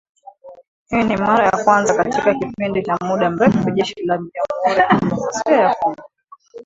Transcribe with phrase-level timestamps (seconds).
[0.89, 5.57] Hii ni mara ya kwanza katika kipindi cha muda mrefu, Jeshi la jamhuri ya kidemokrasia
[5.57, 6.03] ya Kongo